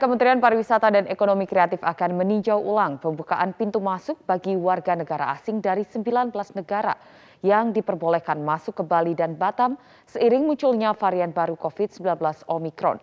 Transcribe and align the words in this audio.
Kementerian 0.00 0.40
Pariwisata 0.40 0.88
dan 0.88 1.04
Ekonomi 1.12 1.44
Kreatif 1.44 1.84
akan 1.84 2.16
meninjau 2.16 2.56
ulang 2.56 2.96
pembukaan 2.96 3.52
pintu 3.52 3.84
masuk 3.84 4.16
bagi 4.24 4.56
warga 4.56 4.96
negara 4.96 5.28
asing 5.36 5.60
dari 5.60 5.84
19 5.84 6.32
negara 6.56 6.96
yang 7.44 7.68
diperbolehkan 7.68 8.40
masuk 8.40 8.80
ke 8.80 8.84
Bali 8.88 9.12
dan 9.12 9.36
Batam 9.36 9.76
seiring 10.08 10.48
munculnya 10.48 10.96
varian 10.96 11.36
baru 11.36 11.52
COVID-19 11.52 12.16
Omikron. 12.48 12.96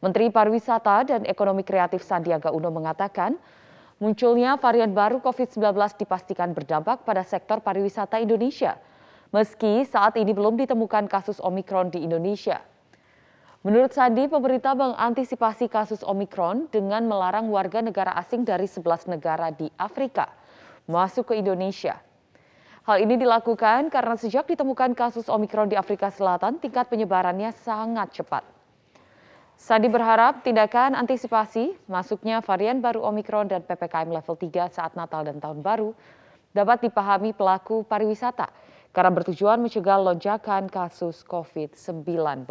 Menteri 0.00 0.32
Pariwisata 0.32 1.04
dan 1.04 1.28
Ekonomi 1.28 1.60
Kreatif 1.60 2.00
Sandiaga 2.00 2.48
Uno 2.48 2.72
mengatakan, 2.72 3.36
munculnya 4.00 4.56
varian 4.56 4.96
baru 4.96 5.20
COVID-19 5.20 5.60
dipastikan 6.00 6.56
berdampak 6.56 7.04
pada 7.04 7.28
sektor 7.28 7.60
pariwisata 7.60 8.24
Indonesia, 8.24 8.80
meski 9.36 9.84
saat 9.84 10.16
ini 10.16 10.32
belum 10.32 10.56
ditemukan 10.64 11.12
kasus 11.12 11.44
Omikron 11.44 11.92
di 11.92 12.08
Indonesia. 12.08 12.64
Menurut 13.66 13.90
Sandi, 13.90 14.30
pemerintah 14.30 14.78
mengantisipasi 14.78 15.66
kasus 15.66 16.06
Omikron 16.06 16.70
dengan 16.70 17.02
melarang 17.10 17.50
warga 17.50 17.82
negara 17.82 18.14
asing 18.14 18.46
dari 18.46 18.70
11 18.70 19.10
negara 19.10 19.50
di 19.50 19.66
Afrika 19.74 20.30
masuk 20.86 21.34
ke 21.34 21.42
Indonesia. 21.42 21.98
Hal 22.86 23.02
ini 23.02 23.18
dilakukan 23.18 23.90
karena 23.90 24.14
sejak 24.14 24.46
ditemukan 24.46 24.94
kasus 24.94 25.26
Omikron 25.26 25.68
di 25.68 25.74
Afrika 25.74 26.08
Selatan, 26.08 26.62
tingkat 26.62 26.86
penyebarannya 26.86 27.50
sangat 27.52 28.22
cepat. 28.22 28.46
Sandi 29.58 29.90
berharap 29.90 30.46
tindakan 30.46 30.94
antisipasi 30.94 31.74
masuknya 31.90 32.38
varian 32.38 32.78
baru 32.78 33.02
Omikron 33.10 33.50
dan 33.50 33.66
PPKM 33.66 34.06
level 34.06 34.38
3 34.38 34.70
saat 34.70 34.94
Natal 34.94 35.26
dan 35.26 35.42
Tahun 35.42 35.58
Baru 35.60 35.98
dapat 36.54 36.86
dipahami 36.86 37.34
pelaku 37.34 37.82
pariwisata 37.82 38.54
karena 38.94 39.10
bertujuan 39.10 39.58
mencegah 39.58 39.98
lonjakan 39.98 40.70
kasus 40.70 41.26
COVID-19. 41.26 42.46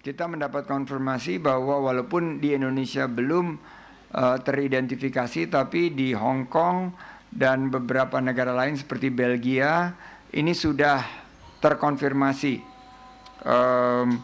Kita 0.00 0.24
mendapat 0.24 0.64
konfirmasi 0.64 1.44
bahwa 1.44 1.84
walaupun 1.84 2.40
di 2.40 2.56
Indonesia 2.56 3.04
belum 3.04 3.60
uh, 4.16 4.36
teridentifikasi, 4.40 5.52
tapi 5.52 5.92
di 5.92 6.16
Hong 6.16 6.48
Kong 6.48 6.96
dan 7.28 7.68
beberapa 7.68 8.16
negara 8.16 8.56
lain 8.56 8.80
seperti 8.80 9.12
Belgia 9.12 9.92
ini 10.32 10.56
sudah 10.56 11.04
terkonfirmasi 11.60 12.64
um, 13.44 14.16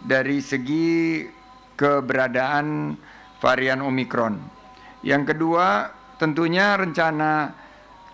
dari 0.00 0.40
segi 0.40 1.28
keberadaan 1.76 2.96
varian 3.36 3.84
Omikron. 3.84 4.40
Yang 5.04 5.36
kedua, 5.36 5.92
tentunya 6.16 6.72
rencana 6.72 7.52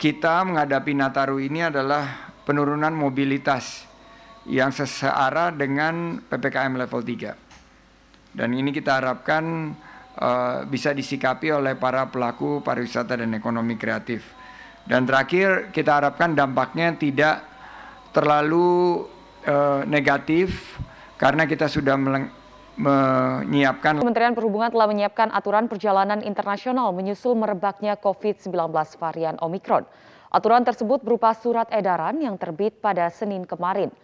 kita 0.02 0.42
menghadapi 0.42 0.92
Nataru 0.98 1.38
ini 1.38 1.62
adalah 1.62 2.34
penurunan 2.42 2.92
mobilitas 2.92 3.93
yang 4.44 4.70
sesearah 4.72 5.52
dengan 5.56 6.20
PPKM 6.28 6.72
level 6.76 7.00
3. 7.00 8.34
Dan 8.34 8.50
ini 8.52 8.74
kita 8.74 8.98
harapkan 9.00 9.72
uh, 10.18 10.66
bisa 10.68 10.90
disikapi 10.90 11.54
oleh 11.54 11.78
para 11.78 12.10
pelaku 12.10 12.60
pariwisata 12.60 13.16
dan 13.20 13.32
ekonomi 13.32 13.78
kreatif. 13.78 14.26
Dan 14.84 15.08
terakhir 15.08 15.72
kita 15.72 15.96
harapkan 16.02 16.36
dampaknya 16.36 16.92
tidak 16.98 17.40
terlalu 18.12 19.06
uh, 19.48 19.80
negatif 19.88 20.76
karena 21.16 21.48
kita 21.48 21.72
sudah 21.72 21.96
menyiapkan. 22.76 24.02
Kementerian 24.04 24.36
Perhubungan 24.36 24.68
telah 24.68 24.90
menyiapkan 24.90 25.32
aturan 25.32 25.72
perjalanan 25.72 26.20
internasional 26.20 26.92
menyusul 26.92 27.32
merebaknya 27.32 27.96
COVID-19 27.96 28.52
varian 29.00 29.40
Omikron. 29.40 29.88
Aturan 30.34 30.66
tersebut 30.66 31.00
berupa 31.00 31.30
surat 31.32 31.70
edaran 31.70 32.18
yang 32.18 32.34
terbit 32.34 32.82
pada 32.82 33.06
Senin 33.08 33.46
kemarin. 33.46 33.94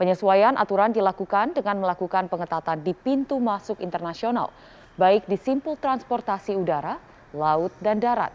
Penyesuaian 0.00 0.56
aturan 0.56 0.96
dilakukan 0.96 1.52
dengan 1.52 1.84
melakukan 1.84 2.32
pengetatan 2.32 2.80
di 2.80 2.96
pintu 2.96 3.36
masuk 3.36 3.84
internasional, 3.84 4.48
baik 4.96 5.28
di 5.28 5.36
simpul 5.36 5.76
transportasi 5.76 6.56
udara, 6.56 6.96
laut, 7.36 7.68
dan 7.84 8.00
darat. 8.00 8.32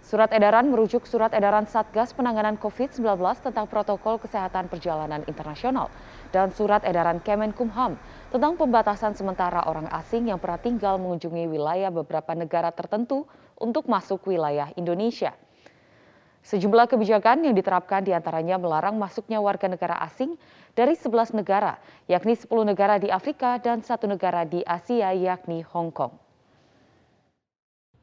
Surat 0.00 0.32
edaran 0.32 0.64
merujuk 0.64 1.04
surat 1.04 1.28
edaran 1.36 1.68
Satgas 1.68 2.16
Penanganan 2.16 2.56
COVID-19 2.56 3.20
tentang 3.20 3.68
protokol 3.68 4.16
kesehatan 4.16 4.72
perjalanan 4.72 5.20
internasional 5.28 5.92
dan 6.32 6.48
surat 6.56 6.80
edaran 6.88 7.20
Kemenkumham 7.20 8.00
tentang 8.32 8.56
pembatasan 8.56 9.12
sementara 9.12 9.60
orang 9.68 9.92
asing 9.92 10.32
yang 10.32 10.40
pernah 10.40 10.60
tinggal 10.60 10.96
mengunjungi 10.96 11.52
wilayah 11.52 11.92
beberapa 11.92 12.32
negara 12.32 12.72
tertentu 12.72 13.28
untuk 13.60 13.92
masuk 13.92 14.24
wilayah 14.24 14.72
Indonesia. 14.76 15.36
Sejumlah 16.44 16.84
kebijakan 16.92 17.40
yang 17.40 17.56
diterapkan 17.56 18.04
di 18.04 18.12
antaranya 18.12 18.60
melarang 18.60 19.00
masuknya 19.00 19.40
warga 19.40 19.64
negara 19.64 19.96
asing 20.04 20.36
dari 20.76 20.92
11 20.92 21.32
negara, 21.32 21.80
yakni 22.04 22.36
10 22.36 22.52
negara 22.68 23.00
di 23.00 23.08
Afrika 23.08 23.56
dan 23.56 23.80
satu 23.80 24.04
negara 24.04 24.44
di 24.44 24.60
Asia, 24.60 25.08
yakni 25.16 25.64
Hong 25.64 25.88
Kong. 25.88 26.12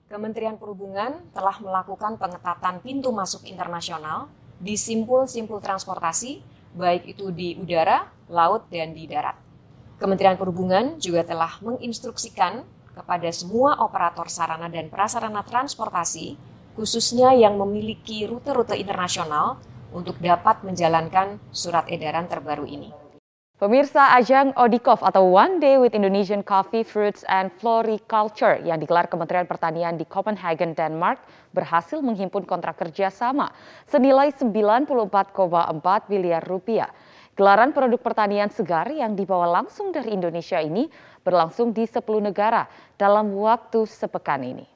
Kementerian 0.10 0.58
Perhubungan 0.58 1.22
telah 1.38 1.62
melakukan 1.62 2.18
pengetatan 2.18 2.82
pintu 2.82 3.14
masuk 3.14 3.46
internasional 3.46 4.26
di 4.58 4.74
simpul-simpul 4.74 5.62
transportasi, 5.62 6.42
baik 6.74 7.14
itu 7.14 7.30
di 7.30 7.62
udara, 7.62 8.10
laut, 8.26 8.66
dan 8.74 8.98
di 8.98 9.06
darat. 9.06 9.38
Kementerian 10.02 10.42
Perhubungan 10.42 10.98
juga 10.98 11.22
telah 11.22 11.62
menginstruksikan 11.62 12.66
kepada 12.98 13.30
semua 13.30 13.78
operator 13.86 14.26
sarana 14.34 14.66
dan 14.66 14.90
prasarana 14.90 15.46
transportasi 15.46 16.51
khususnya 16.76 17.36
yang 17.36 17.60
memiliki 17.60 18.28
rute-rute 18.28 18.78
internasional 18.80 19.60
untuk 19.92 20.18
dapat 20.24 20.64
menjalankan 20.64 21.38
surat 21.52 21.88
edaran 21.92 22.28
terbaru 22.32 22.64
ini. 22.64 22.92
Pemirsa 23.62 24.18
ajang 24.18 24.58
Odikov 24.58 25.06
atau 25.06 25.38
One 25.38 25.62
Day 25.62 25.78
with 25.78 25.94
Indonesian 25.94 26.42
Coffee, 26.42 26.82
Fruits 26.82 27.22
and 27.30 27.54
Floriculture 27.62 28.58
yang 28.66 28.82
digelar 28.82 29.06
Kementerian 29.06 29.46
Pertanian 29.46 30.02
di 30.02 30.06
Copenhagen, 30.10 30.74
Denmark 30.74 31.22
berhasil 31.54 32.02
menghimpun 32.02 32.50
kontrak 32.50 32.82
kerja 32.82 33.14
sama 33.14 33.54
senilai 33.86 34.34
94,4 34.34 34.90
miliar 36.10 36.42
rupiah. 36.42 36.90
Gelaran 37.38 37.70
produk 37.70 38.02
pertanian 38.02 38.50
segar 38.50 38.90
yang 38.90 39.14
dibawa 39.14 39.62
langsung 39.62 39.94
dari 39.94 40.10
Indonesia 40.10 40.58
ini 40.58 40.90
berlangsung 41.22 41.70
di 41.70 41.86
10 41.86 42.02
negara 42.18 42.66
dalam 42.98 43.30
waktu 43.38 43.86
sepekan 43.86 44.42
ini. 44.42 44.71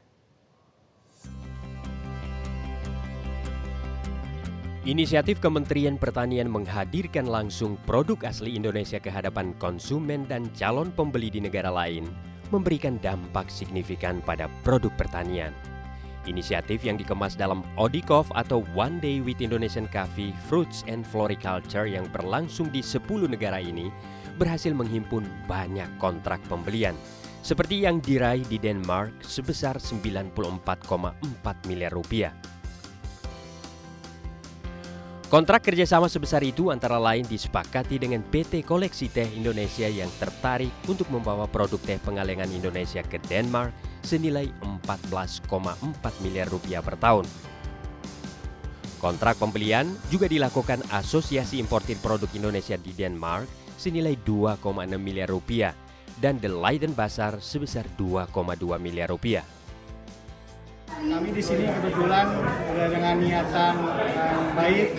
Inisiatif 4.85 5.41
Kementerian 5.41 5.97
Pertanian 5.97 6.45
menghadirkan 6.45 7.25
langsung 7.25 7.73
produk 7.89 8.29
asli 8.29 8.53
Indonesia 8.53 9.01
ke 9.01 9.09
hadapan 9.09 9.57
konsumen 9.57 10.29
dan 10.29 10.45
calon 10.53 10.93
pembeli 10.93 11.33
di 11.33 11.41
negara 11.41 11.73
lain 11.73 12.05
memberikan 12.53 13.01
dampak 13.01 13.49
signifikan 13.49 14.21
pada 14.21 14.45
produk 14.61 14.93
pertanian. 14.93 15.49
Inisiatif 16.29 16.85
yang 16.85 17.01
dikemas 17.01 17.33
dalam 17.33 17.65
Odikov 17.81 18.29
atau 18.37 18.61
One 18.77 19.01
Day 19.01 19.25
with 19.25 19.41
Indonesian 19.41 19.89
Coffee, 19.89 20.37
Fruits 20.45 20.85
and 20.85 21.01
Floriculture 21.01 21.89
yang 21.89 22.05
berlangsung 22.13 22.69
di 22.69 22.85
10 22.85 23.25
negara 23.25 23.57
ini 23.57 23.89
berhasil 24.37 24.69
menghimpun 24.69 25.25
banyak 25.49 25.89
kontrak 25.97 26.37
pembelian 26.45 26.93
seperti 27.41 27.89
yang 27.89 28.05
diraih 28.05 28.45
di 28.45 28.61
Denmark 28.61 29.25
sebesar 29.25 29.81
94,4 29.81 31.17
miliar 31.65 31.89
rupiah. 31.89 32.54
Kontrak 35.25 35.65
kerjasama 35.65 36.05
sebesar 36.05 36.45
itu 36.45 36.69
antara 36.69 37.01
lain 37.01 37.25
disepakati 37.25 37.97
dengan 37.97 38.21
PT 38.29 38.61
Koleksi 38.61 39.09
Teh 39.09 39.25
Indonesia 39.33 39.89
yang 39.89 40.05
tertarik 40.21 40.69
untuk 40.85 41.09
membawa 41.09 41.49
produk 41.49 41.81
teh 41.81 41.97
pengalengan 41.97 42.45
Indonesia 42.53 43.01
ke 43.01 43.17
Denmark 43.25 43.73
senilai 44.05 44.53
14,4 44.85 45.41
miliar 46.21 46.45
rupiah 46.45 46.85
per 46.85 46.93
tahun. 47.01 47.25
Kontrak 49.01 49.41
pembelian 49.41 49.89
juga 50.13 50.29
dilakukan 50.29 50.85
Asosiasi 50.93 51.57
Importir 51.57 51.97
Produk 52.05 52.29
Indonesia 52.37 52.77
di 52.77 52.93
Denmark 52.93 53.49
senilai 53.81 54.21
2,6 54.21 54.61
miliar 55.01 55.33
rupiah 55.33 55.73
dan 56.21 56.37
The 56.37 56.53
Leiden 56.53 56.93
Basar 56.93 57.41
sebesar 57.41 57.89
2,2 57.97 58.29
miliar 58.77 59.09
rupiah. 59.09 59.41
Kami 60.85 61.29
di 61.33 61.41
sini 61.41 61.65
kebetulan 61.65 62.27
dengan 62.75 63.15
niatan 63.17 63.73
yang 64.13 64.41
baik 64.53 64.97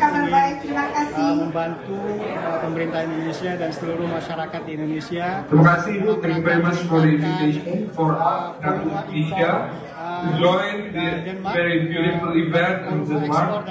ingin 0.67 1.15
uh, 1.15 1.35
membantu 1.39 1.99
uh, 2.35 2.59
pemerintah 2.63 3.07
Indonesia 3.07 3.53
dan 3.55 3.71
seluruh 3.71 4.07
masyarakat 4.11 4.61
di 4.67 4.73
Indonesia. 4.75 5.47
Terima 5.47 5.65
kasih. 5.79 5.95
Thank 6.19 6.43
you 6.43 6.43
very 6.43 6.63
much 6.63 6.81
for 6.91 6.99
the 7.03 7.11
invitation 7.15 7.91
for 7.95 8.19
us 8.19 8.59
Indonesia 8.63 9.53
to 9.97 10.29
join 10.43 10.75
the 10.91 11.09
very 11.55 11.77
beautiful 11.87 12.33
event 12.35 12.77
in 12.91 12.97
Denmark. 13.07 13.67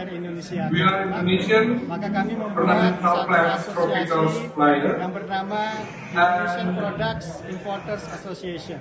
We 0.71 0.79
are 0.83 0.97
Indonesian 1.07 1.65
Maka 1.87 2.07
kami 2.11 2.33
membuat 2.39 2.99
satu 3.01 3.31
asosiasi 3.91 4.43
yang 5.01 5.11
bernama 5.11 5.59
Indonesian 6.15 6.67
Products 6.79 7.29
Importers 7.47 8.03
Association. 8.11 8.79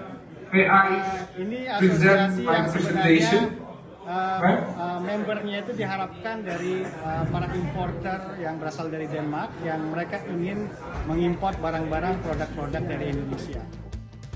May 0.53 0.67
I 0.69 1.79
present 1.79 2.43
my 2.45 2.61
presentation? 2.69 3.65
Uh, 4.05 4.37
uh, 4.77 5.01
membernya 5.01 5.65
itu 5.65 5.73
diharapkan 5.81 6.45
dari 6.45 6.85
uh, 6.85 7.25
para 7.33 7.49
importer 7.57 8.37
yang 8.37 8.61
berasal 8.61 8.93
dari 8.93 9.09
Denmark 9.09 9.49
yang 9.65 9.81
mereka 9.89 10.21
ingin 10.29 10.69
mengimpor 11.09 11.57
barang-barang 11.57 12.21
produk-produk 12.21 12.85
dari 12.85 13.17
Indonesia. 13.17 13.65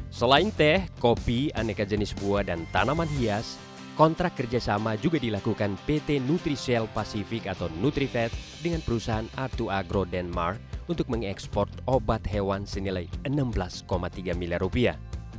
Selain 0.08 0.48
teh, 0.56 0.88
kopi, 0.96 1.52
aneka 1.52 1.84
jenis 1.84 2.16
buah, 2.16 2.48
dan 2.48 2.64
tanaman 2.72 3.12
hias, 3.20 3.60
kontrak 3.92 4.40
kerjasama 4.40 4.96
juga 4.96 5.20
dilakukan 5.20 5.76
PT 5.84 6.24
Nutrisel 6.24 6.88
Pacific 6.96 7.44
atau 7.44 7.68
Nutrivet 7.76 8.32
dengan 8.64 8.80
perusahaan 8.80 9.28
Artu 9.36 9.68
Agro 9.68 10.08
Denmark 10.08 10.56
untuk 10.88 11.12
mengekspor 11.12 11.68
obat 11.84 12.24
hewan 12.24 12.64
senilai 12.64 13.04
16,3 13.28 13.84
miliar 14.32 14.64
rupiah. 14.64 14.96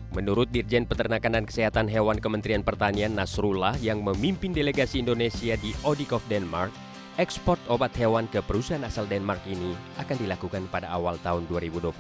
Menurut 0.10 0.50
Dirjen 0.50 0.90
Peternakan 0.90 1.38
dan 1.38 1.46
Kesehatan 1.46 1.86
Hewan 1.86 2.18
Kementerian 2.18 2.66
Pertanian 2.66 3.14
Nasrullah 3.14 3.78
yang 3.78 4.02
memimpin 4.02 4.50
delegasi 4.50 5.06
Indonesia 5.06 5.54
di 5.62 5.70
Odikov 5.86 6.26
Denmark, 6.26 6.74
ekspor 7.22 7.62
obat 7.70 7.94
hewan 7.94 8.26
ke 8.26 8.42
perusahaan 8.42 8.82
asal 8.82 9.06
Denmark 9.06 9.46
ini 9.46 9.78
akan 10.02 10.18
dilakukan 10.18 10.66
pada 10.74 10.90
awal 10.90 11.22
tahun 11.22 11.46
2022. 11.46 11.94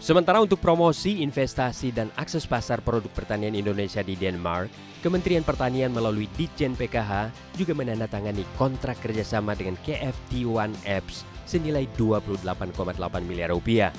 Sementara 0.00 0.40
untuk 0.40 0.62
promosi, 0.64 1.20
investasi, 1.20 1.92
dan 1.92 2.08
akses 2.16 2.48
pasar 2.48 2.80
produk 2.80 3.12
pertanian 3.12 3.52
Indonesia 3.52 4.00
di 4.00 4.16
Denmark, 4.16 4.72
Kementerian 5.04 5.44
Pertanian 5.44 5.92
melalui 5.92 6.30
Ditjen 6.38 6.72
PKH 6.78 7.34
juga 7.58 7.76
menandatangani 7.76 8.46
kontrak 8.56 8.96
kerjasama 9.04 9.52
dengan 9.58 9.76
KFT 9.84 10.48
One 10.48 10.72
Apps 10.88 11.26
senilai 11.44 11.84
28,8 11.98 12.46
miliar 13.26 13.52
rupiah. 13.52 13.92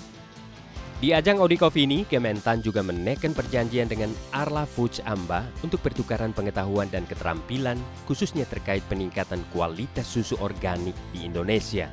Di 1.02 1.18
ajang 1.18 1.42
Audikov 1.42 1.74
ini, 1.82 2.06
Kementan 2.06 2.62
juga 2.62 2.86
menekan 2.86 3.34
perjanjian 3.34 3.90
dengan 3.90 4.14
Arla 4.30 4.70
Foods 4.70 5.02
Amba 5.02 5.42
untuk 5.66 5.82
pertukaran 5.82 6.30
pengetahuan 6.30 6.94
dan 6.94 7.10
keterampilan 7.10 7.82
khususnya 8.06 8.46
terkait 8.46 8.86
peningkatan 8.86 9.42
kualitas 9.50 10.06
susu 10.06 10.38
organik 10.38 10.94
di 11.10 11.26
Indonesia. 11.26 11.90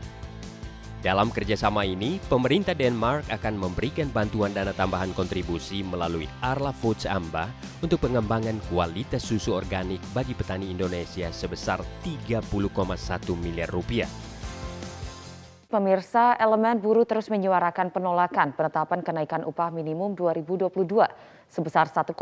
Dalam 1.00 1.32
kerjasama 1.32 1.88
ini, 1.88 2.20
pemerintah 2.28 2.76
Denmark 2.76 3.32
akan 3.32 3.56
memberikan 3.56 4.12
bantuan 4.12 4.52
dana 4.52 4.76
tambahan 4.76 5.16
kontribusi 5.16 5.80
melalui 5.80 6.28
Arla 6.44 6.76
Foods 6.76 7.08
Amba 7.08 7.48
untuk 7.80 8.04
pengembangan 8.04 8.60
kualitas 8.68 9.24
susu 9.24 9.56
organik 9.56 10.04
bagi 10.12 10.36
petani 10.36 10.68
Indonesia 10.68 11.32
sebesar 11.32 11.80
30,1 12.04 12.44
miliar 13.40 13.72
rupiah. 13.72 14.27
Pemirsa, 15.68 16.32
elemen 16.40 16.80
buruh 16.80 17.04
terus 17.04 17.28
menyuarakan 17.28 17.92
penolakan 17.92 18.56
penetapan 18.56 19.04
kenaikan 19.04 19.44
upah 19.44 19.68
minimum 19.68 20.16
2022 20.16 20.72
sebesar 21.44 21.92
1,09 21.92 22.16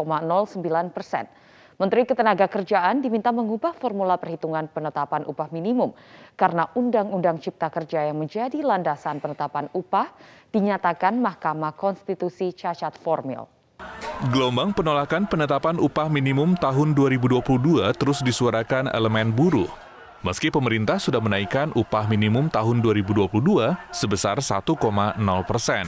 persen. 0.90 1.30
Menteri 1.78 2.10
Ketenagakerjaan 2.10 2.98
diminta 2.98 3.30
mengubah 3.30 3.70
formula 3.78 4.18
perhitungan 4.18 4.66
penetapan 4.66 5.22
upah 5.30 5.46
minimum 5.54 5.94
karena 6.34 6.66
Undang-Undang 6.74 7.38
Cipta 7.38 7.70
Kerja 7.70 8.10
yang 8.10 8.18
menjadi 8.18 8.66
landasan 8.66 9.22
penetapan 9.22 9.70
upah 9.70 10.10
dinyatakan 10.50 11.14
Mahkamah 11.14 11.78
Konstitusi 11.78 12.50
cacat 12.50 12.98
formil. 12.98 13.46
Gelombang 14.34 14.74
penolakan 14.74 15.22
penetapan 15.30 15.78
upah 15.78 16.10
minimum 16.10 16.58
tahun 16.58 16.98
2022 16.98 17.46
terus 17.94 18.26
disuarakan 18.26 18.90
elemen 18.90 19.30
buruh. 19.30 19.85
Meski 20.26 20.50
pemerintah 20.50 20.98
sudah 20.98 21.22
menaikkan 21.22 21.70
upah 21.78 22.10
minimum 22.10 22.50
tahun 22.50 22.82
2022 22.82 23.30
sebesar 23.94 24.42
1,0 24.42 24.74
persen. 25.46 25.86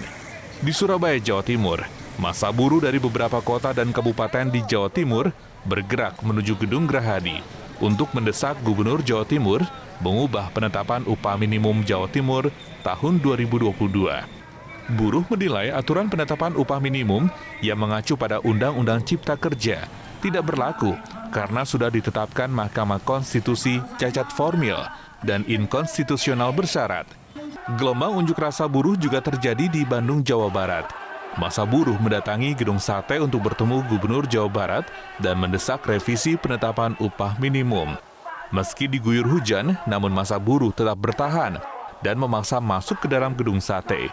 Di 0.62 0.70
Surabaya, 0.70 1.18
Jawa 1.18 1.42
Timur, 1.42 1.82
masa 2.22 2.54
buruh 2.54 2.78
dari 2.78 3.02
beberapa 3.02 3.42
kota 3.42 3.74
dan 3.74 3.90
kabupaten 3.90 4.46
di 4.46 4.62
Jawa 4.62 4.94
Timur 4.94 5.34
bergerak 5.66 6.22
menuju 6.22 6.54
Gedung 6.54 6.86
Gerahadi 6.86 7.42
untuk 7.82 8.14
mendesak 8.14 8.54
Gubernur 8.62 9.02
Jawa 9.02 9.26
Timur 9.26 9.58
mengubah 10.06 10.54
penetapan 10.54 11.02
upah 11.02 11.34
minimum 11.34 11.82
Jawa 11.82 12.06
Timur 12.06 12.54
tahun 12.86 13.18
2022. 13.18 13.74
Buruh 14.94 15.26
menilai 15.34 15.74
aturan 15.74 16.06
penetapan 16.06 16.54
upah 16.54 16.78
minimum 16.78 17.26
yang 17.58 17.82
mengacu 17.82 18.14
pada 18.14 18.38
Undang-Undang 18.46 19.02
Cipta 19.02 19.34
Kerja 19.34 19.90
tidak 20.22 20.46
berlaku 20.46 20.94
karena 21.30 21.62
sudah 21.64 21.92
ditetapkan 21.92 22.48
Mahkamah 22.48 23.00
Konstitusi 23.04 23.80
cacat 24.00 24.28
formil 24.32 24.76
dan 25.22 25.44
inkonstitusional 25.48 26.54
bersyarat. 26.54 27.06
Gelombang 27.76 28.16
unjuk 28.16 28.40
rasa 28.40 28.64
buruh 28.64 28.96
juga 28.96 29.20
terjadi 29.20 29.68
di 29.68 29.84
Bandung, 29.84 30.24
Jawa 30.24 30.48
Barat. 30.48 30.88
Masa 31.36 31.68
buruh 31.68 31.94
mendatangi 32.00 32.56
gedung 32.56 32.80
sate 32.80 33.20
untuk 33.20 33.44
bertemu 33.44 33.84
Gubernur 33.86 34.24
Jawa 34.24 34.48
Barat 34.48 34.84
dan 35.20 35.36
mendesak 35.36 35.84
revisi 35.84 36.34
penetapan 36.40 36.96
upah 36.98 37.36
minimum. 37.36 37.94
Meski 38.48 38.88
diguyur 38.88 39.28
hujan, 39.28 39.76
namun 39.84 40.08
masa 40.08 40.40
buruh 40.40 40.72
tetap 40.72 40.96
bertahan 40.96 41.60
dan 42.00 42.16
memaksa 42.16 42.56
masuk 42.58 43.04
ke 43.04 43.06
dalam 43.12 43.36
gedung 43.36 43.60
sate. 43.60 44.08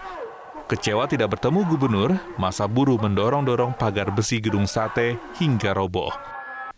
Kecewa 0.67 1.07
tidak 1.07 1.37
bertemu 1.37 1.61
gubernur, 1.69 2.11
masa 2.35 2.67
buruh 2.67 2.99
mendorong-dorong 2.99 3.77
pagar 3.77 4.11
besi 4.11 4.43
gedung 4.43 4.67
sate 4.67 5.15
hingga 5.39 5.71
roboh. 5.71 6.34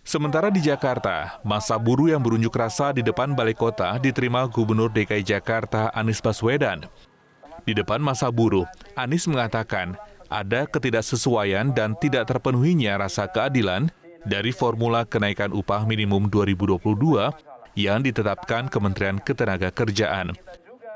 Sementara 0.08 0.48
di 0.48 0.64
Jakarta, 0.64 1.36
masa 1.44 1.76
buruh 1.76 2.08
yang 2.08 2.24
berunjuk 2.24 2.56
rasa 2.56 2.96
di 2.96 3.04
depan 3.04 3.36
balai 3.36 3.52
kota 3.52 4.00
diterima 4.00 4.48
Gubernur 4.48 4.88
DKI 4.88 5.20
Jakarta 5.20 5.92
Anies 5.92 6.24
Baswedan. 6.24 6.88
Di 7.68 7.76
depan 7.76 8.00
masa 8.00 8.32
buruh, 8.32 8.64
Anies 8.96 9.28
mengatakan 9.28 10.00
ada 10.32 10.64
ketidaksesuaian 10.64 11.76
dan 11.76 11.92
tidak 12.00 12.24
terpenuhinya 12.24 12.96
rasa 13.04 13.28
keadilan 13.28 13.92
dari 14.24 14.56
formula 14.56 15.04
kenaikan 15.04 15.52
upah 15.52 15.84
minimum 15.84 16.32
2022 16.32 16.88
yang 17.76 18.00
ditetapkan 18.00 18.72
Kementerian 18.72 19.20
Ketenagakerjaan. 19.20 20.32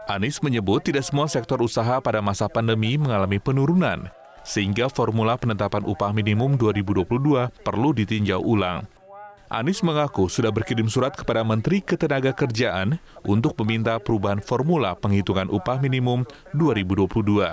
Anies 0.07 0.39
menyebut 0.39 0.87
tidak 0.87 1.03
semua 1.03 1.27
sektor 1.27 1.59
usaha 1.59 1.99
pada 1.99 2.23
masa 2.23 2.47
pandemi 2.47 2.95
mengalami 2.95 3.43
penurunan, 3.43 4.07
sehingga 4.47 4.87
formula 4.87 5.35
penetapan 5.35 5.83
upah 5.83 6.15
minimum 6.15 6.55
2022 6.55 7.51
perlu 7.59 7.91
ditinjau 7.91 8.39
ulang. 8.39 8.87
Anies 9.51 9.83
mengaku 9.83 10.31
sudah 10.31 10.47
berkirim 10.47 10.87
surat 10.87 11.11
kepada 11.11 11.43
Menteri 11.43 11.83
Ketenagakerjaan 11.83 12.95
untuk 13.27 13.51
meminta 13.59 13.99
perubahan 13.99 14.39
formula 14.39 14.95
penghitungan 14.95 15.51
upah 15.51 15.75
minimum 15.83 16.23
2022. 16.55 17.51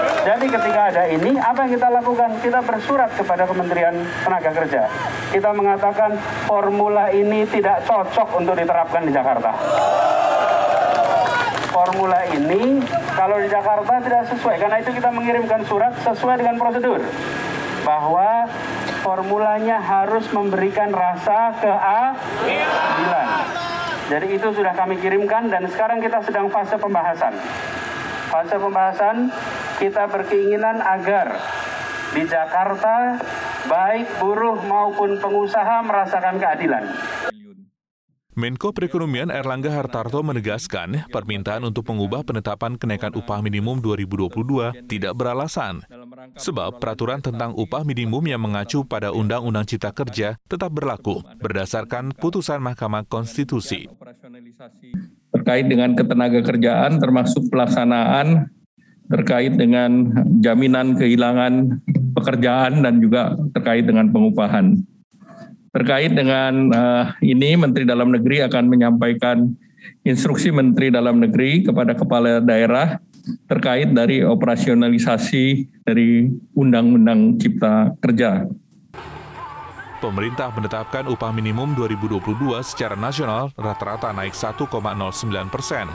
Jadi 0.00 0.46
ketika 0.48 0.80
ada 0.88 1.04
ini, 1.04 1.36
apa 1.36 1.68
yang 1.68 1.76
kita 1.76 1.88
lakukan? 1.92 2.32
Kita 2.40 2.64
bersurat 2.64 3.12
kepada 3.12 3.44
Kementerian 3.44 3.92
Tenaga 4.24 4.50
Kerja. 4.56 4.88
Kita 5.28 5.52
mengatakan 5.52 6.16
formula 6.48 7.12
ini 7.12 7.44
tidak 7.52 7.84
cocok 7.84 8.40
untuk 8.40 8.56
diterapkan 8.56 9.04
di 9.04 9.12
Jakarta. 9.12 9.52
Formula 11.76 12.24
ini 12.32 12.80
kalau 13.12 13.36
di 13.36 13.52
Jakarta 13.52 14.00
tidak 14.00 14.32
sesuai, 14.32 14.56
karena 14.56 14.80
itu 14.80 14.96
kita 14.96 15.12
mengirimkan 15.12 15.60
surat 15.68 15.92
sesuai 16.00 16.40
dengan 16.40 16.56
prosedur. 16.56 17.04
Bahwa 17.84 18.48
formulanya 19.00 19.80
harus 19.80 20.28
memberikan 20.32 20.92
rasa 20.92 21.56
keadilan. 21.60 23.28
Jadi 24.10 24.26
itu 24.34 24.48
sudah 24.50 24.74
kami 24.74 24.98
kirimkan 24.98 25.48
dan 25.48 25.66
sekarang 25.70 26.02
kita 26.02 26.18
sedang 26.26 26.50
fase 26.50 26.74
pembahasan. 26.76 27.34
Fase 28.30 28.56
pembahasan 28.58 29.16
kita 29.78 30.06
berkeinginan 30.10 30.82
agar 30.82 31.38
di 32.10 32.26
Jakarta 32.26 33.22
baik 33.70 34.18
buruh 34.18 34.58
maupun 34.66 35.22
pengusaha 35.22 35.86
merasakan 35.86 36.42
keadilan. 36.42 36.84
Menko 38.40 38.72
Perekonomian 38.72 39.28
Erlangga 39.28 39.68
Hartarto 39.74 40.22
menegaskan 40.22 41.10
permintaan 41.12 41.66
untuk 41.66 41.84
mengubah 41.90 42.24
penetapan 42.24 42.78
kenaikan 42.78 43.12
upah 43.12 43.42
minimum 43.44 43.82
2022 43.84 44.86
tidak 44.86 45.12
beralasan. 45.12 45.82
Sebab 46.36 46.82
peraturan 46.82 47.24
tentang 47.24 47.56
upah 47.56 47.84
minimum 47.86 48.24
yang 48.28 48.42
mengacu 48.44 48.84
pada 48.84 49.12
Undang-Undang 49.14 49.64
Cipta 49.64 49.90
Kerja 49.94 50.36
tetap 50.48 50.72
berlaku 50.72 51.24
berdasarkan 51.40 52.12
putusan 52.16 52.60
Mahkamah 52.60 53.08
Konstitusi 53.08 53.88
terkait 55.30 55.66
dengan 55.70 55.96
ketenaga 55.96 56.44
kerjaan 56.44 57.00
termasuk 57.00 57.48
pelaksanaan 57.48 58.52
terkait 59.10 59.58
dengan 59.58 60.12
jaminan 60.38 60.94
kehilangan 60.94 61.82
pekerjaan 62.14 62.84
dan 62.86 63.02
juga 63.02 63.34
terkait 63.56 63.82
dengan 63.82 64.06
pengupahan. 64.14 64.78
Terkait 65.70 66.14
dengan 66.14 66.70
uh, 66.70 67.04
ini 67.22 67.58
Menteri 67.58 67.86
Dalam 67.86 68.14
Negeri 68.14 68.46
akan 68.46 68.64
menyampaikan 68.70 69.50
instruksi 70.06 70.54
Menteri 70.54 70.94
Dalam 70.94 71.18
Negeri 71.18 71.66
kepada 71.66 71.94
kepala 71.98 72.38
daerah 72.38 73.02
terkait 73.46 73.90
dari 73.92 74.22
operasionalisasi 74.24 75.44
dari 75.86 76.30
Undang-Undang 76.54 77.40
Cipta 77.40 77.94
Kerja 77.98 78.46
pemerintah 80.00 80.48
menetapkan 80.56 81.04
upah 81.12 81.30
minimum 81.30 81.76
2022 81.76 82.56
secara 82.64 82.96
nasional 82.96 83.52
rata-rata 83.54 84.10
naik 84.16 84.32
1,09 84.32 84.72
persen. 85.52 85.86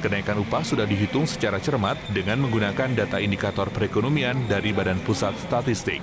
Kenaikan 0.00 0.40
upah 0.40 0.64
sudah 0.64 0.88
dihitung 0.88 1.28
secara 1.28 1.60
cermat 1.60 1.98
dengan 2.14 2.40
menggunakan 2.40 2.96
data 2.96 3.20
indikator 3.20 3.68
perekonomian 3.68 4.48
dari 4.48 4.72
Badan 4.72 4.96
Pusat 5.04 5.36
Statistik. 5.44 6.00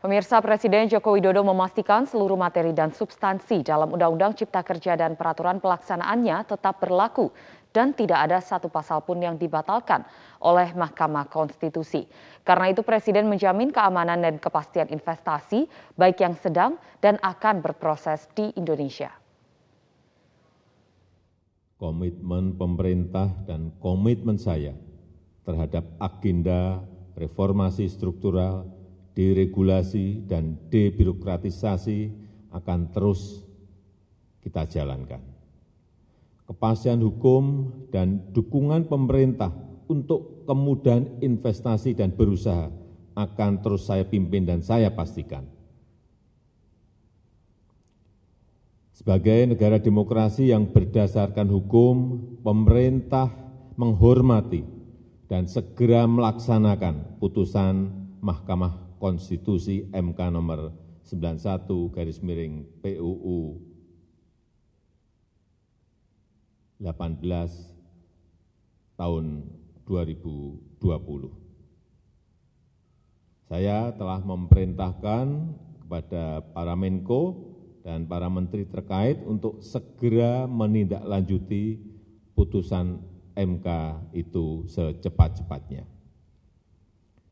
Pemirsa 0.00 0.40
Presiden 0.40 0.88
Joko 0.88 1.12
Widodo 1.12 1.44
memastikan 1.44 2.08
seluruh 2.08 2.34
materi 2.34 2.72
dan 2.72 2.88
substansi 2.90 3.60
dalam 3.60 3.92
Undang-Undang 3.92 4.32
Cipta 4.32 4.64
Kerja 4.64 4.96
dan 4.96 5.12
peraturan 5.12 5.60
pelaksanaannya 5.60 6.42
tetap 6.48 6.80
berlaku 6.80 7.28
dan 7.70 7.94
tidak 7.94 8.26
ada 8.26 8.38
satu 8.42 8.66
pasal 8.66 9.02
pun 9.06 9.22
yang 9.22 9.38
dibatalkan 9.38 10.02
oleh 10.42 10.74
Mahkamah 10.74 11.30
Konstitusi. 11.30 12.06
Karena 12.42 12.70
itu 12.70 12.82
Presiden 12.82 13.30
menjamin 13.30 13.70
keamanan 13.70 14.18
dan 14.20 14.36
kepastian 14.42 14.90
investasi 14.90 15.70
baik 15.94 16.18
yang 16.18 16.34
sedang 16.34 16.76
dan 16.98 17.16
akan 17.22 17.62
berproses 17.62 18.26
di 18.34 18.50
Indonesia. 18.58 19.14
Komitmen 21.80 22.60
pemerintah 22.60 23.32
dan 23.48 23.72
komitmen 23.80 24.36
saya 24.36 24.76
terhadap 25.48 25.86
agenda 25.96 26.84
reformasi 27.16 27.88
struktural 27.88 28.68
deregulasi 29.14 30.24
dan 30.24 30.56
debirokratisasi 30.70 32.12
akan 32.54 32.80
terus 32.94 33.44
kita 34.40 34.64
jalankan. 34.66 35.29
Kepastian 36.60 37.00
hukum 37.00 37.72
dan 37.88 38.36
dukungan 38.36 38.84
pemerintah 38.84 39.48
untuk 39.88 40.44
kemudahan 40.44 41.08
investasi 41.24 41.96
dan 41.96 42.12
berusaha 42.12 42.68
akan 43.16 43.64
terus 43.64 43.88
saya 43.88 44.04
pimpin 44.04 44.44
dan 44.44 44.60
saya 44.60 44.92
pastikan. 44.92 45.48
Sebagai 48.92 49.48
negara 49.48 49.80
demokrasi 49.80 50.52
yang 50.52 50.68
berdasarkan 50.68 51.48
hukum, 51.48 52.20
pemerintah 52.44 53.32
menghormati 53.80 54.60
dan 55.32 55.48
segera 55.48 56.04
melaksanakan 56.04 57.16
putusan 57.24 57.88
Mahkamah 58.20 59.00
Konstitusi 59.00 59.88
MK 59.96 60.28
nomor 60.28 60.76
91 61.08 61.40
garis 61.88 62.20
miring 62.20 62.68
PUU 62.84 63.69
18 66.80 67.20
tahun 68.96 69.44
2020. 69.84 70.72
Saya 73.46 73.92
telah 73.92 74.24
memerintahkan 74.24 75.26
kepada 75.84 76.40
para 76.56 76.74
Menko 76.74 77.52
dan 77.84 78.08
para 78.08 78.32
menteri 78.32 78.64
terkait 78.64 79.20
untuk 79.28 79.60
segera 79.60 80.48
menindaklanjuti 80.48 81.78
putusan 82.32 82.98
MK 83.36 83.68
itu 84.16 84.64
secepat-cepatnya 84.68 86.00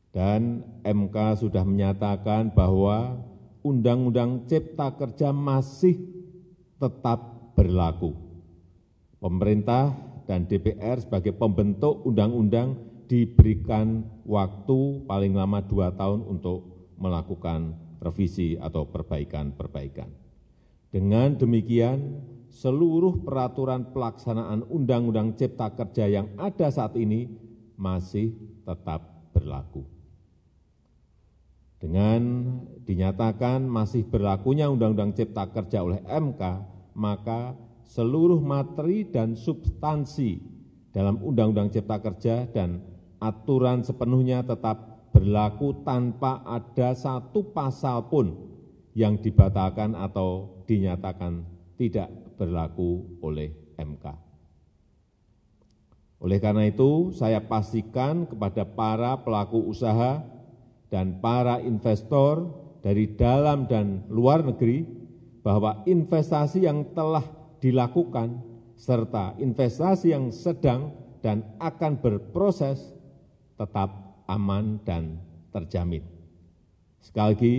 dan 0.09 0.65
mk 0.81 1.15
sudah 1.37 1.61
menyatakan 1.61 2.49
bahwa 2.49 3.21
undang 3.61 4.09
undang 4.09 4.31
cipta 4.49 4.89
kerja 4.97 5.29
masih 5.29 6.01
tetap 6.81 7.53
berlaku 7.53 8.28
pemerintah 9.19 9.95
dan 10.25 10.47
dpr 10.47 11.03
sebagai 11.03 11.35
pembentuk 11.35 12.03
undang 12.07 12.31
undang 12.31 12.69
diberikan 13.09 14.05
waktu 14.23 15.03
paling 15.09 15.33
lama 15.33 15.59
dua 15.65 15.91
tahun 15.93 16.23
untuk 16.25 16.93
melakukan 16.99 17.73
revisi 17.99 18.55
atau 18.55 18.87
perbaikan-perbaikan. 18.87 20.07
Dengan 20.89 21.37
demikian, 21.37 22.21
seluruh 22.49 23.21
peraturan 23.21 23.93
pelaksanaan 23.93 24.65
Undang-Undang 24.65 25.37
Cipta 25.37 25.69
Kerja 25.73 26.09
yang 26.09 26.33
ada 26.37 26.73
saat 26.73 26.97
ini 26.97 27.29
masih 27.77 28.33
tetap 28.65 29.29
berlaku. 29.33 29.85
Dengan 31.79 32.51
dinyatakan 32.83 33.63
masih 33.63 34.03
berlakunya 34.09 34.67
Undang-Undang 34.67 35.13
Cipta 35.15 35.47
Kerja 35.47 35.85
oleh 35.85 36.01
MK, 36.03 36.41
maka 36.97 37.55
seluruh 37.89 38.37
materi 38.37 39.09
dan 39.09 39.33
substansi 39.33 40.37
dalam 40.93 41.17
Undang-Undang 41.25 41.73
Cipta 41.73 41.97
Kerja 41.97 42.45
dan 42.45 42.85
aturan 43.17 43.81
sepenuhnya 43.81 44.45
tetap 44.45 45.09
berlaku 45.09 45.81
tanpa 45.81 46.45
ada 46.45 46.93
satu 46.93 47.49
pasal 47.49 48.05
pun 48.13 48.37
yang 48.93 49.17
dibatalkan 49.17 49.97
atau 49.97 50.61
dinyatakan 50.69 51.41
tidak 51.81 52.13
berlaku 52.37 53.17
oleh 53.25 53.73
MK. 53.73 54.05
Oleh 56.19 56.37
karena 56.37 56.67
itu, 56.67 57.15
saya 57.15 57.41
pastikan 57.41 58.27
kepada 58.27 58.67
para 58.67 59.17
pelaku 59.23 59.65
usaha 59.65 60.19
dan 60.91 61.17
para 61.23 61.63
investor 61.63 62.53
dari 62.83 63.15
dalam 63.15 63.65
dan 63.65 64.03
luar 64.11 64.43
negeri 64.43 64.83
bahwa 65.39 65.79
investasi 65.87 66.67
yang 66.67 66.91
telah 66.91 67.38
dilakukan 67.59 68.39
serta 68.79 69.35
investasi 69.39 70.15
yang 70.15 70.31
sedang 70.31 70.95
dan 71.19 71.43
akan 71.59 71.99
berproses 71.99 72.79
tetap 73.59 74.23
aman 74.27 74.79
dan 74.87 75.19
terjamin. 75.51 76.03
Sekali 77.03 77.27
lagi, 77.35 77.55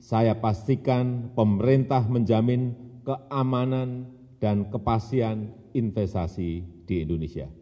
saya 0.00 0.36
pastikan 0.36 1.32
pemerintah 1.32 2.04
menjamin 2.04 2.76
keamanan 3.04 4.08
dan 4.40 4.68
kepastian 4.68 5.52
investasi 5.76 6.64
di 6.88 6.94
Indonesia. 7.04 7.59